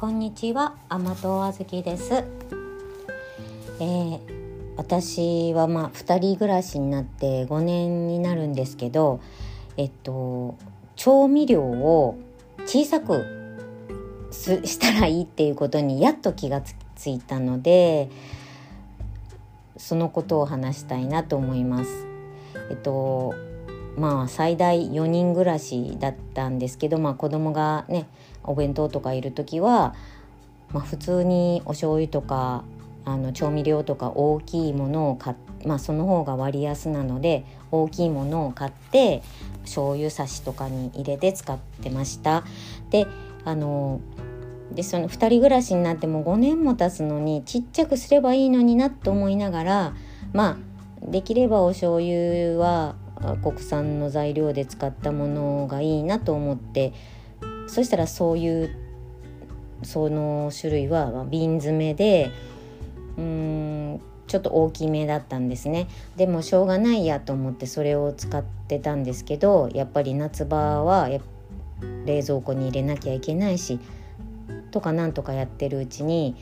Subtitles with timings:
[0.00, 4.20] こんにちは甘党あずきです、えー、
[4.78, 9.20] 私はまあ2人暮らしになって5年になるんですけど
[9.76, 10.56] えっと
[10.96, 12.18] 調味料を
[12.64, 13.26] 小さく
[14.30, 16.62] したらいいっていうことにやっと気が
[16.96, 18.08] ついたので
[19.76, 22.06] そのことを話したいなと思います。
[22.70, 23.34] えっと
[23.96, 28.06] まあ最大4人暮らしだったんですけど、まあ、子供がね
[28.44, 29.94] お弁当とかいる時は、
[30.72, 32.64] まあ、普通にお醤油とか
[33.04, 39.22] あの調味料とか大きいものを買っまあその方が割安なので大きいものを買って
[39.62, 42.44] 醤油差しとかに入れて使ってました。
[42.90, 43.06] で
[43.44, 44.00] あの
[44.72, 49.94] でその2人暮らしになっても5年も経つのにちっちゃくすればいいのになと思いながら
[50.32, 50.58] ま
[51.04, 52.94] あできればお醤油は
[53.42, 56.92] 国産の材料で使ったものがいいなと思って
[57.66, 58.76] そしたらそういう
[59.82, 62.30] その種類は瓶詰めで
[63.16, 65.88] うんちょっと大きめだったんですね。
[66.16, 71.08] でもしょうがないやと思ってそれを使ってたんですけどやっぱり夏場は
[72.04, 73.80] 冷蔵庫に入れなきゃいけないし
[74.70, 76.36] とかなんとかやってるうちに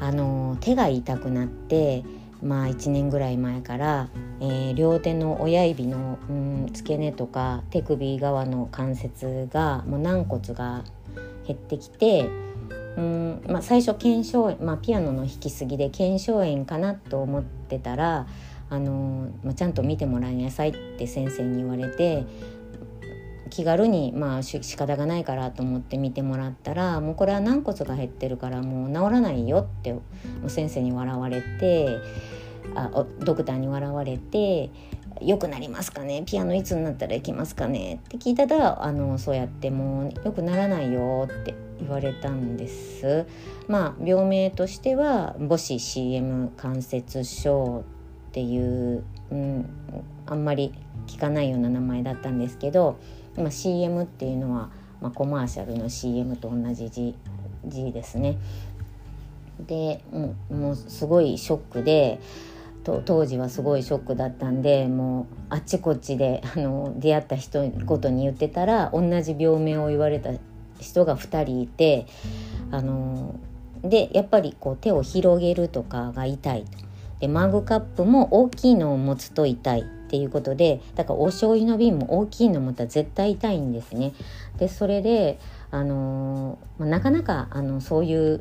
[0.00, 2.04] あの手が痛くなって
[2.44, 4.08] まあ1年ぐらい前から、
[4.40, 10.84] えー、両手の親指の、うん、付け根とか手首側の関節がもう軟骨が
[11.46, 12.28] 減ってきて
[12.96, 18.26] うんまあ、最初腱鞘炎、まあ、ピアノの弾きすぎで腱鞘炎かなと思ってたら、
[18.70, 22.24] あのまあ、ちゃんと見てもらいなさいって先生に言われて
[23.50, 30.02] 気軽にまあ仕方がないからと思って見てもらったらもうこれは軟骨が減ってるからもう治らないよっても
[30.46, 31.98] う先生に笑われて
[32.74, 34.70] あドクターに笑われて
[35.20, 36.22] 「良くなりますかね？
[36.26, 43.26] ピアノいつになったら行きますかね?」って聞いたらあのそうやってもう良くならないよって言われたんです。
[43.68, 47.84] まあ病名としては母子 CM 関節症
[48.28, 49.66] っていう、うん、
[50.26, 50.72] あんまり
[51.06, 52.96] 聞かないような名前だったんですけど、
[53.36, 57.14] まあ、CM っていうのは、まあ、コマーシャルの CM と同じ字
[57.66, 58.38] 字ですね。
[59.60, 62.20] でもうもうすごいショックで
[62.84, 70.30] と当時はすごいショックだったんでもうあっちこっちであの出会った人ごとに言ってたら同じ病名を言われた
[70.80, 72.06] 人が2人いて
[72.70, 73.36] あの
[73.82, 76.64] でやっぱりこう手を広げるとかが痛い
[77.20, 79.84] でマグカップも大きいのを持つと痛い
[80.14, 84.12] っていうことでだからお醤油の瓶も大きいの持ったら絶対痛いんですね。
[84.58, 85.40] でそれで
[85.72, 88.40] あのなかなかあのそういう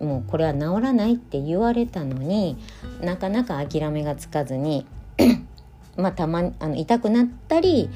[0.00, 2.56] もうこれは治らないって言われたのに
[3.00, 4.84] なかなか諦めがつかずに
[5.96, 7.88] まあたまにあの痛くなったり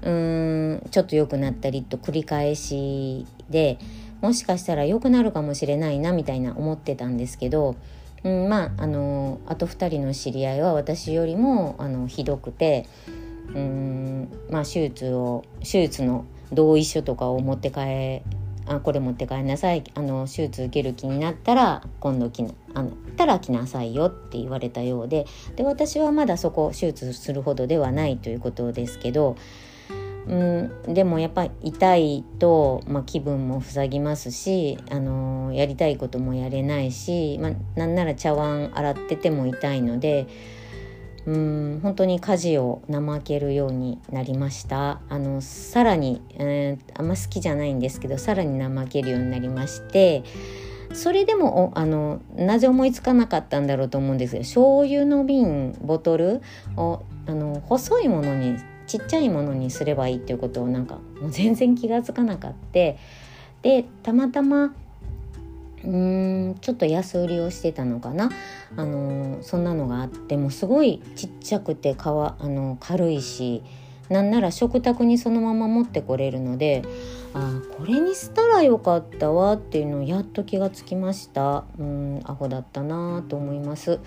[0.00, 3.76] うーんちょっと良くなったりと繰り返しで
[4.22, 7.76] もしかしたら良くなるかもしれないなみたいな思ってたんですけど、
[8.24, 12.88] うん、まああのあと2人の知り合いは私よりもあのひどくて
[13.54, 18.22] うんまあ手術を手術の同意書とかを持って帰
[18.66, 25.26] あこれ持って帰りなさいあの手術受ける気になったら今度来なあのたら来なさいよって言われたようで
[25.56, 29.36] で私はまだそこ手術するほどではないということですけど、
[30.26, 30.34] う
[30.90, 40.26] ん、でもやっぱり痛いと、まあ、気分も塞ぎますし、あのやりたいこともやれないし、まあ、なんなら茶碗洗ってても痛いので。
[41.26, 50.22] うん本当に家事を怠けるようになりましたあのさらに、えー、あんま好きじゃないんですけどさらに怠けるようになりまして
[50.92, 56.42] それでもあのなぜ思いつかなかったんだろうと思うんですけど醤油の瓶ボトル
[56.76, 62.98] をあの細いものにちっちゃいものにすればいいっていうことをなんかもう全然気が付かなかって
[63.62, 64.74] でたまたま
[65.84, 68.30] うーんちょっと安売りをしてたのかな、
[68.76, 73.62] あのそんなのがあってもすごいちっちゃくてかわあの軽いし
[74.08, 76.82] なんなら食卓にそのまま持ってこれるので
[77.34, 81.64] ああこれにしたらよかったわっていうのをやっと気がつきました。
[81.78, 84.00] うんアホだったなと思います。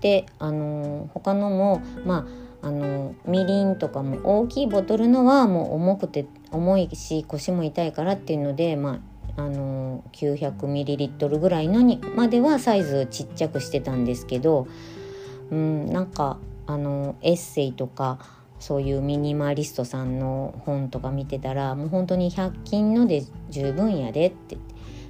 [0.00, 9.00] であの他のもまああのみりんとかも大きいボトルのはもう重くて重いし腰も痛いからっていうのでま
[9.36, 14.66] ああの 900ml ぐらいのにまではサイズちっちゃくしてたんですけど、
[15.50, 18.18] うん、なんかあのエッセイとか
[18.58, 24.56] そういうミニマリストさんの本とか見てたらもう本当に100均ので十分やでって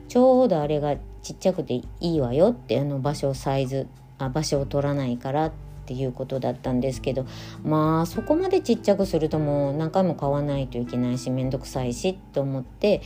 [0.08, 3.86] ちょうどあれがちっちゃくていいわよってあの場所サイズ
[4.18, 7.26] あ場所を取らないからってっていうことだったんですけど
[7.62, 13.02] まあそこまでちっちゃくするともう何回も買わないといけないし面倒くさいしと思って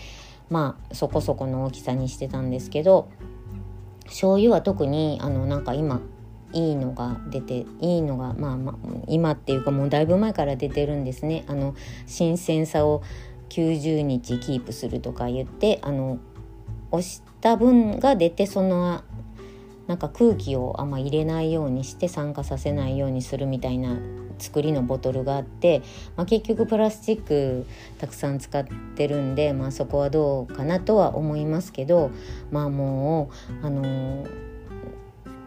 [0.48, 3.10] まあそこそこの大きさにしてたんですけど
[4.06, 6.00] 醤油は特にあのなんか今
[6.52, 8.76] いいのが出ていいのがまあまあ
[9.08, 11.44] 今っていうかもうだいぶ前から出てるんですね。
[11.46, 11.74] あの
[12.06, 13.02] 新鮮さを
[13.50, 16.18] 90日キープするとか言ってあの
[16.90, 19.02] 押した分が出てその
[19.88, 23.96] なんか空気をあんま入れないようにして酸化させないようにするみたいな
[24.38, 25.82] 作りのボトルがあって、
[26.14, 27.66] まあ、結局プラスチック
[27.98, 28.64] たくさん使っ
[28.94, 32.10] てるんで、まあ、そこはどうかなとは思いますけど
[32.52, 33.30] まあも
[33.62, 34.48] うあのー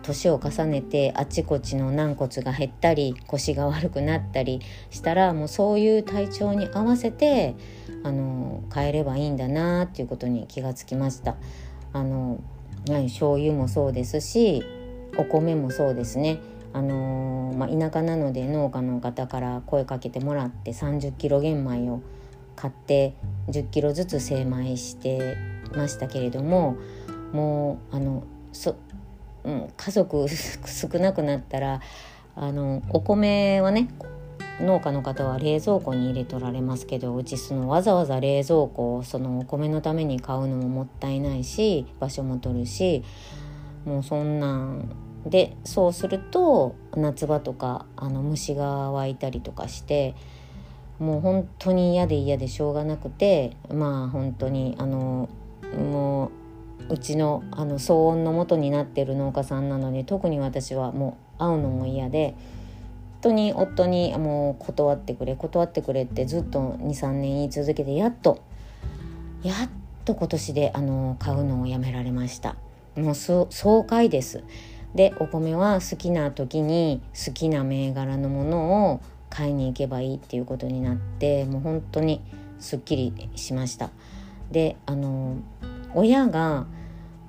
[0.02, 4.60] 年を重ねてあちこちの軟骨が減ったり腰が悪くなったり
[4.90, 7.56] したらもうそういう体調に合わせて
[8.04, 11.36] あの変えればいいんだなっていうことに気がつきました。
[11.94, 12.42] あの
[12.88, 14.64] 醤油もそうですし
[15.18, 16.40] お米もそうですね。
[16.74, 22.02] あのまあ、田舎なので農家の方から声かけてもらって30キロ玄米を
[22.56, 23.14] 買って
[23.50, 25.36] 10キロずつ精米して
[25.76, 26.78] ましたけれども
[27.34, 28.24] もうあの
[28.54, 28.76] そ
[29.44, 31.82] うん、家族 少なくなったら
[32.36, 33.90] あのお米はね
[34.62, 43.04] 農家の方は冷蔵庫に入れとられますけどうちそのわざわざ冷蔵庫をそのお米のために買うのももったいないし場所も取るし
[43.86, 44.90] もうそんなん
[45.26, 50.16] でそうすると夏場とかあの虫が湧いたりとかして
[51.00, 55.30] もう本当に嫌で嫌でしょうがなくてまあ本当にあの
[55.76, 56.32] も
[56.90, 62.36] ううちのあの騒音の元になってる農家さんなので特に私はもう会うのも嫌で
[63.22, 68.42] 当に夫にもう断ってくれ断ってくれってずっと23年言い続けてやっと
[69.44, 69.70] やっ
[70.06, 72.56] と今年であの買うのをやめられました。
[72.96, 74.44] もう爽快です。
[74.96, 82.22] でお米は好きな時に好きな銘柄のものを買いに行けばいいっていうことになってもう本当に
[82.60, 83.90] すっきりしました。
[84.52, 85.38] であの
[85.96, 86.66] 親が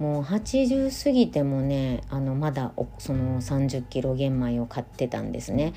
[0.02, 5.74] もう80過ぎてもねあのまだその30キロ玄米を買ってたんですね。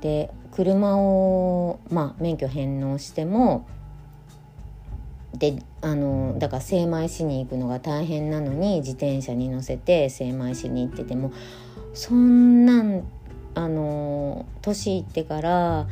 [0.00, 3.64] で車を、まあ、免許返納しても
[5.34, 11.32] であのだから精米しに行くのが大変なのに自転車に乗せて精米しに行ってても
[11.94, 13.04] そんなん
[13.54, 15.86] あの年いってから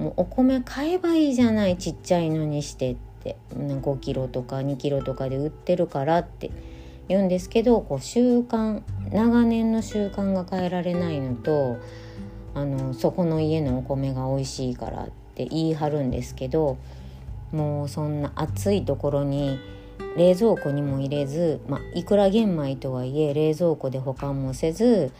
[0.00, 6.50] もうお米買えばいいじゃないちっちゃいのにしてって5キロとか2キロとかで売ってるからって
[7.08, 8.82] 言うんですけどこう習慣
[9.12, 11.78] 長年の習慣が変えられないのと
[12.54, 16.76] あのそこの家のお米が美味しいからって言い張るんですけど
[17.52, 19.58] もうそんな暑いところに
[20.16, 25.12] 冷蔵庫にも入れず、まあ、いくら玄米とはいえ冷蔵庫で保管もせず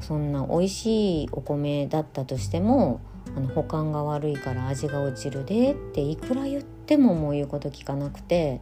[0.00, 3.00] そんな美味しいお米だったとしても
[3.36, 8.60] あの保管が悪いから味が落ちるでっていくら言ってももう言うこと聞かなくて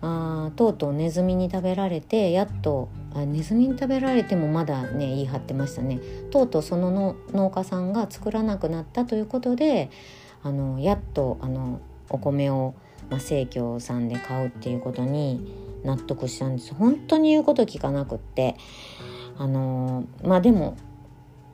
[0.00, 5.98] あとうとうネズミに食べられてやっとあネズミに食べられてもまだね言い張ってましたね。
[6.30, 9.90] とうとうそのの農家さんが作らなくなったということで
[10.42, 11.80] あのやっとあの
[12.10, 12.74] お米を、
[13.10, 15.52] まあ、生協さんで買うっていうことに
[15.84, 16.74] 納得したんです。
[16.74, 18.56] 本当に言うこと聞かなくって
[19.36, 20.76] あのまあでも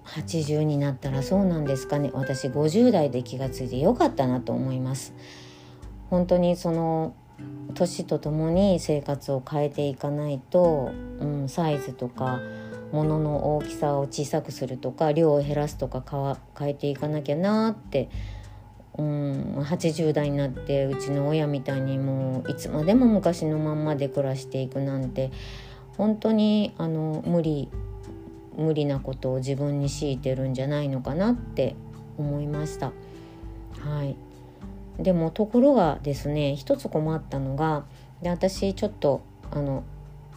[0.04, 2.10] 80になったらそうなんですかね。
[2.12, 5.14] 私50代で気が付いてよかったなと思います。
[6.10, 7.14] 本当にその
[7.74, 12.40] 年とともに生活を変えていかないと、うん、サイズとか
[12.92, 18.08] 物の大きさを小さくするとか量を減らすとか変えていかなきゃなって、
[18.96, 25.32] うん、80代になってうちの親みたいにもういつまでも昔のまんまで暮らしていくなんて
[25.96, 27.68] 本当にあの無理
[28.56, 31.74] 無理なことを自分に強いてるんじゃないのかなって
[32.16, 32.92] 思いました。
[33.80, 34.16] はい
[34.98, 37.84] でもところがですね一つ困ったのが
[38.22, 39.84] で私ちょっとあの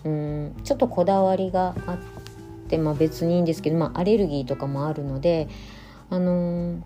[0.03, 1.97] うんちょっとこだわりがあっ
[2.67, 5.47] て、まあ、別にいいんですけど、まあ、アレルギーとかもあるので
[6.09, 6.81] あの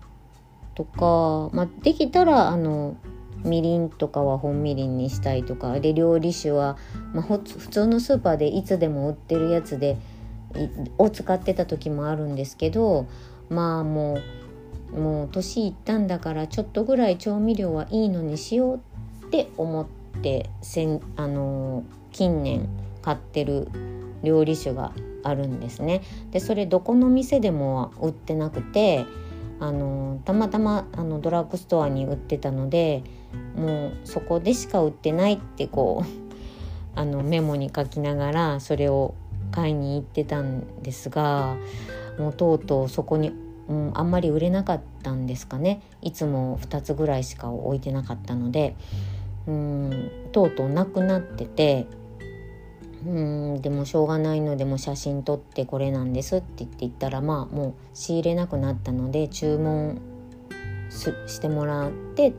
[0.74, 2.96] とか、まあ、できたらあの
[3.44, 6.76] みりんとかは本みりんにしたいとかで料理酒は、
[7.12, 9.98] まあ、普通のスーパーでいつでも売ってるやつで
[10.98, 13.06] を使ってた時もあるんですけど
[13.48, 14.22] まあもう
[14.94, 19.86] もう年いったんだからちょっとぐらい調味料はいいのにしようって思っ
[20.20, 22.68] てせんあの近年
[23.00, 23.68] 買ってる
[24.22, 24.92] 料理酒が
[25.24, 26.02] あるんですね。
[26.30, 29.06] でそれどこの店でも売ってなくて
[29.60, 33.02] あのたまたまあのドラッグストアに売ってたので
[33.56, 36.06] もうそこでしか売ってないってこう
[36.98, 39.14] あのメモに書きながらそれを
[39.50, 41.56] 買いに行ってたんですが
[42.18, 43.32] もうとうとうそこに
[43.72, 45.80] うん、あんまり売れなかったんですかね。
[46.02, 48.76] いつも2つぐらいしか置いてなかったので。
[49.46, 51.86] うんとうとうなくなってて。
[53.04, 53.10] う
[53.56, 60.00] んでもしょうがないのでも写真撮ってこれなんですって言って言ったらまあもう仕入れなくなったので注文
[60.88, 62.32] してもらって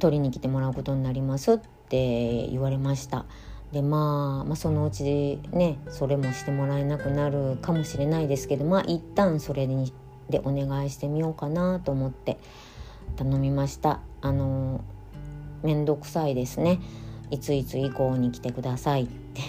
[0.00, 3.26] 取りに来てもらうことになりますって言われました。
[3.70, 9.92] でまあ、まあそのうちねそれもしてもらえなくなるかもしれないですけどまあ一旦それに
[10.28, 12.38] でお願いしてみようかなと思って
[13.16, 14.00] 頼みました。
[14.20, 14.82] あの
[15.62, 16.80] 面倒くさいですね。
[17.30, 19.42] いついつ以降に来てくださいって。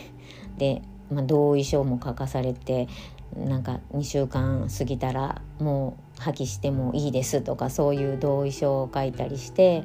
[0.58, 2.88] で、まあ、同意書も書かされて
[3.36, 7.42] なんか2週間過ぎたらもう破棄してもいいです。
[7.42, 9.84] とかそういう同意書を書いたりして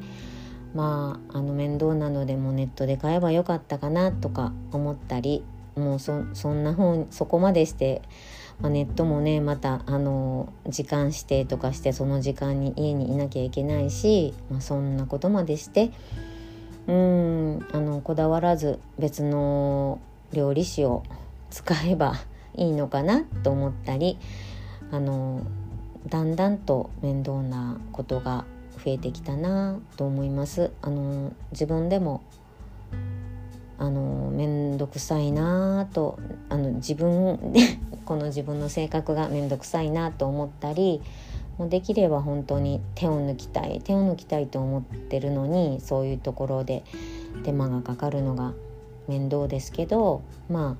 [0.75, 5.45] まああの面倒なのでもネットで買えばよかったかなとか思ったり
[5.77, 6.13] もうそ
[6.53, 8.03] んな本そこまでして、
[8.63, 15.91] まあ、ネットもねまたあの時間指定とかしてその時間に家にいなきゃいけないし、まあ、そんなことまでして
[16.87, 20.01] うんあのこだわらず別の
[20.33, 21.03] 料理酒を
[21.51, 22.15] 使えば
[22.55, 24.19] いいのかなと思ったり
[24.91, 25.47] あの
[26.09, 28.45] だんだんと面倒なことが
[28.85, 30.73] 増えてきたなと思います。
[30.81, 32.23] あの自分でも
[33.81, 36.19] あの面倒くさいなと
[36.51, 37.61] あの自分で
[38.05, 41.01] この自分の性格が面倒くさいなと思ったり
[41.57, 46.85] もうできれば本当に手を抜きたい手を抜きたいと思ってるのにそういうところで
[47.43, 48.53] 手間がかかるのが
[49.09, 50.21] 面倒ですけど
[50.51, 50.77] ま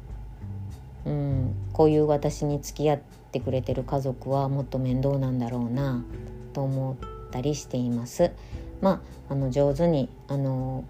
[1.07, 3.01] あ、うん、こういう私に付き合っ
[3.33, 6.05] てくれてる家族はもっと面倒なんだろうな
[6.53, 8.31] と思ったりしています。
[8.83, 10.85] まあ、あの上手にあの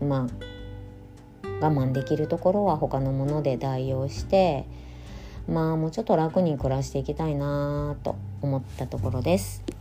[0.00, 0.57] まあ
[1.60, 4.66] 我慢できるところは他のもので代用して
[5.48, 9.77] まあもうちょっと楽に暮らしていきたいなと思ったところです。